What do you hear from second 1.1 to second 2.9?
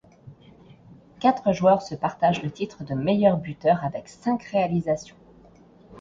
Quatre joueurs se partagent le titre